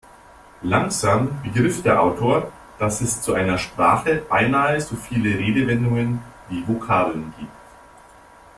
[0.63, 7.31] Langsam begriff der Autor, dass es zu einer Sprache beinahe so viele Redewendungen wie Vokabeln
[7.37, 7.51] gibt.